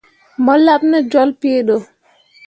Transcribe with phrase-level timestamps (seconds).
[0.43, 1.75] Mo laɓ ne jolle pii ɗo.